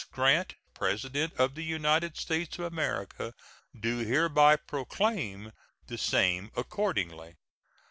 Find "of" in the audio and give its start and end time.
1.37-1.53, 2.57-2.65